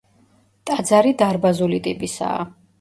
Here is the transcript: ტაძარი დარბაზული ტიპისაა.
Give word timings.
ტაძარი 0.69 1.13
დარბაზული 1.21 1.81
ტიპისაა. 1.91 2.45